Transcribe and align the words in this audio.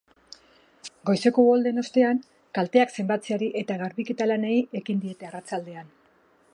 Goizeko 1.09 1.43
uholdeen 1.49 1.81
ostean, 1.81 2.21
kalteak 2.59 2.95
zenbatzeari 2.97 3.53
eta 3.63 3.79
garbiketa 3.83 4.31
lanei 4.33 4.57
ekin 4.83 5.05
diete 5.05 5.31
arratsaldean. 5.31 5.97